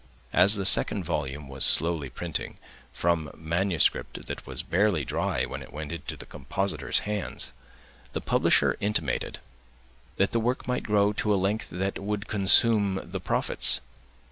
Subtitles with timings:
[0.33, 2.57] As the second volume was slowly printing,
[2.91, 7.53] from manuscript that was barely dry when it went into the compositor's hands,
[8.13, 9.37] the publisher intimated
[10.17, 13.79] that the work might grow to a length that would consume the profits.